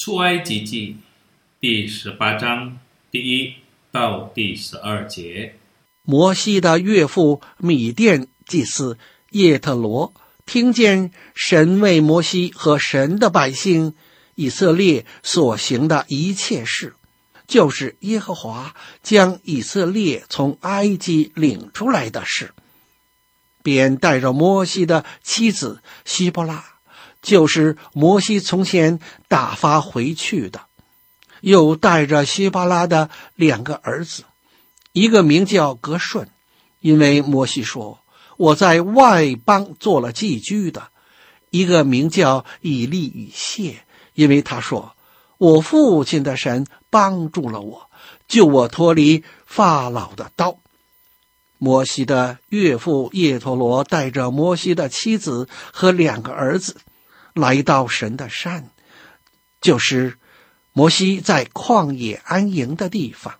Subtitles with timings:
[0.00, 0.96] 出埃及记
[1.60, 2.78] 第十八章
[3.10, 3.56] 第一
[3.90, 5.56] 到第十二节。
[6.04, 8.96] 摩西的岳父米甸祭司
[9.28, 10.14] 叶特罗
[10.46, 13.92] 听见神为摩西和神的百姓
[14.36, 16.94] 以色列所行的一切事，
[17.46, 22.54] 就是耶和华将以色列从埃及领出来的事，
[23.62, 26.64] 便带着摩西的妻子希波拉，
[27.22, 30.62] 就是摩西从前打发回去的，
[31.40, 34.24] 又带着西巴拉的两个儿子。
[34.92, 36.28] 一个名叫革顺，
[36.80, 38.00] 因为摩西说
[38.36, 40.88] ：“我在外邦做了寄居的。”
[41.50, 44.92] 一个名叫以利以谢，因为他说
[45.36, 47.90] ：“我父亲的神帮助了我，
[48.28, 50.58] 救我脱离法老的刀。”
[51.58, 56.76] 摩西的岳父叶陀罗带着摩西的妻子和两个儿子，
[57.34, 58.70] 来到神的山，
[59.60, 60.18] 就是
[60.72, 63.34] 摩西在旷野安营的地方。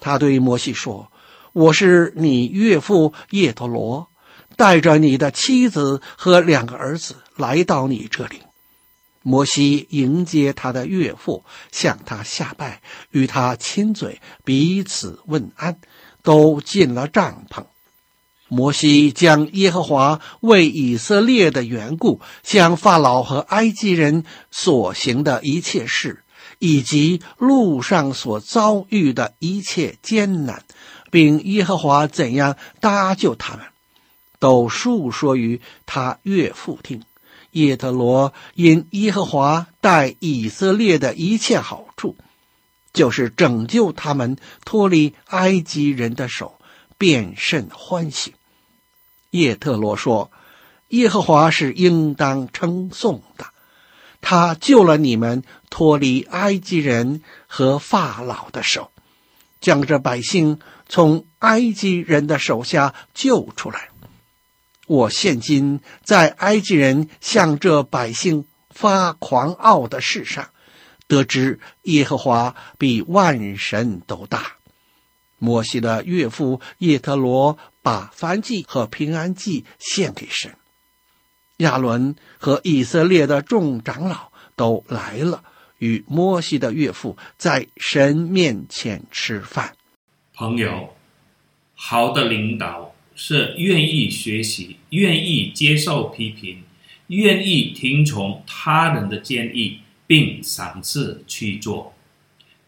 [0.00, 1.12] 他对摩西说
[1.52, 4.08] ：“我是你岳父叶陀罗，
[4.56, 8.42] 带着你的妻子和两个儿子来到你这里。”
[9.24, 15.78] 摩西迎接他的岳父，向他下拜，与他亲嘴，彼此问安，
[16.24, 17.64] 都进了帐篷。
[18.52, 26.18] 摩西将耶和华为以色列的缘故向法老和埃及人所行的一切事。
[26.58, 30.62] 以及路上所遭遇的一切艰难，
[31.10, 33.66] 并耶和华怎样搭救他们，
[34.38, 37.02] 都述说于他岳父听。
[37.50, 42.14] 叶特罗因耶和华待以色列的一切好处，
[42.92, 46.60] 就是拯救他们脱离埃及人的手，
[46.96, 48.34] 便甚欢喜。
[49.32, 50.30] 叶特罗说
[50.88, 53.44] ：“耶和华是应当称颂的。”
[54.24, 58.92] 他救了你们脱离埃及人和法老的手，
[59.60, 63.88] 将这百姓从埃及人的手下救出来。
[64.86, 70.50] 我现今在埃及人向这百姓发狂傲的事上，
[71.08, 74.56] 得知耶和华比万神都大。
[75.38, 80.54] 摩西的岳父叶特罗把燔祭和平安祭献给神。
[81.58, 85.44] 亚伦和以色列的众长老都来了，
[85.78, 89.76] 与摩西的岳父在神面前吃饭。
[90.34, 90.94] 朋友，
[91.74, 96.62] 好的领导是愿意学习、愿意接受批评、
[97.08, 101.94] 愿意听从他人的建议，并赏赐去做。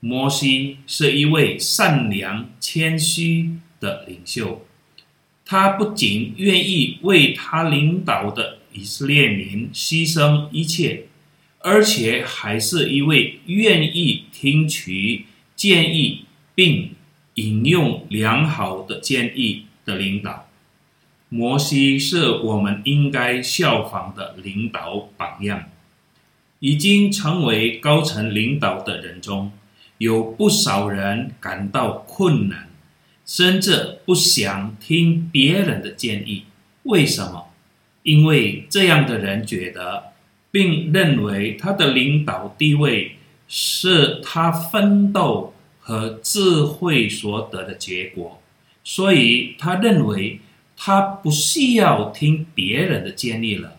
[0.00, 4.66] 摩西是一位善良、谦虚的领袖，
[5.44, 11.04] 他不仅愿意为他领导的以色列民牺牲一切，
[11.58, 16.90] 而且还是一位愿意听取建议并
[17.34, 20.48] 引用良好的建议的领导。
[21.28, 25.64] 摩西是我们应该效仿的领导榜样。
[26.64, 29.50] 已经成为高层领导的人中，
[29.98, 32.68] 有不少人感到困难，
[33.32, 36.42] 甚至不想听别人的建议。
[36.82, 37.46] 为什么？
[38.02, 40.12] 因为这样的人觉得，
[40.50, 43.16] 并认为他的领导地位
[43.48, 48.42] 是他奋斗和智慧所得的结果，
[48.84, 50.40] 所以他认为
[50.76, 53.78] 他不需要听别人的建议了。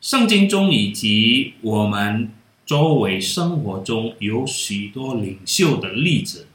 [0.00, 2.30] 圣经中以及我们
[2.64, 6.46] 周围生活中有许多领袖的例子，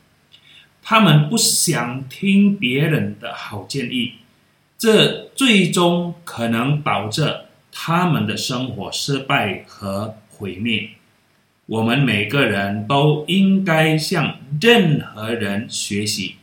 [0.88, 4.13] 他们不想听别人的好建议。
[4.78, 7.38] 这最终可能导致
[7.72, 10.91] 他们的生活失败和毁灭。
[11.66, 16.35] 我们每个人都应该向任何人学习，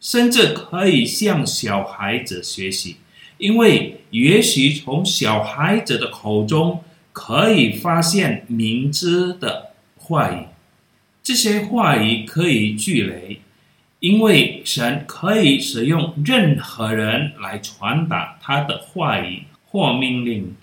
[0.00, 2.98] 甚至可以向小孩子学习，
[3.38, 10.46] 因为也许从小孩子的口中可以发现明智的话语，
[11.20, 13.40] 这些话语可以聚雷。
[14.02, 20.56] 因为神可以使用任何人来传达他的话语或命令，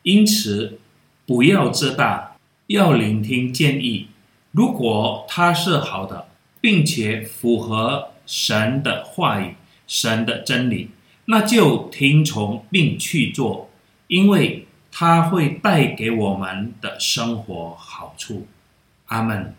[0.00, 0.80] 因此
[1.26, 2.38] 不要自大，
[2.68, 4.08] 要聆听建议。
[4.50, 6.28] 如果他是好的，
[6.62, 9.56] 并且符合神的话语、
[9.86, 10.88] 神的真理，
[11.26, 13.68] 那就听从并去做，
[14.06, 18.46] 因为他会带给我们的生活好处。
[19.08, 19.54] 阿门。